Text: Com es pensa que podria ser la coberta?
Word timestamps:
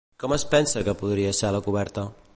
Com 0.21 0.31
es 0.37 0.45
pensa 0.53 0.83
que 0.87 0.97
podria 1.03 1.37
ser 1.43 1.55
la 1.57 1.63
coberta? 1.69 2.11